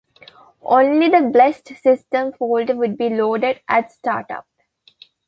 Only 0.63 1.09
the 1.09 1.29
"blessed" 1.31 1.75
system 1.77 2.33
folder 2.33 2.75
would 2.75 2.97
be 2.97 3.09
loaded 3.11 3.61
at 3.69 3.91
startup. 3.91 4.47